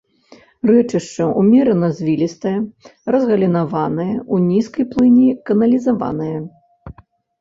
Рэчышча 0.69 1.25
ўмерана 1.41 1.89
звілістае, 1.99 2.55
разгалінаванае, 3.15 4.11
у 4.37 4.43
нізкай 4.49 4.89
плыні 4.95 5.27
каналізаванае. 5.51 6.35